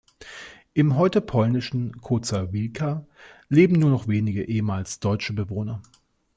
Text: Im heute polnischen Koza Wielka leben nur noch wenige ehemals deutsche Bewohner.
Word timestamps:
Im 0.73 0.95
heute 0.97 1.21
polnischen 1.21 2.01
Koza 2.01 2.51
Wielka 2.51 3.05
leben 3.49 3.77
nur 3.77 3.91
noch 3.91 4.07
wenige 4.07 4.43
ehemals 4.45 4.99
deutsche 4.99 5.33
Bewohner. 5.33 5.83